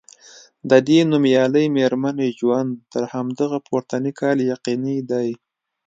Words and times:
د 0.69 0.71
دې 0.87 0.99
نومیالۍ 1.11 1.65
میرمنې 1.77 2.29
ژوند 2.39 2.71
تر 2.91 3.03
همدغه 3.13 3.57
پورتني 3.67 4.11
کال 4.19 4.37
یقیني 4.53 4.97
دی. 5.11 5.29